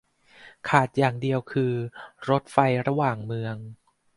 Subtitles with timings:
[0.69, 1.73] ขาดอย่างเดียวคือ
[2.29, 2.57] รถไฟ
[2.87, 3.55] ระหว่างเมือง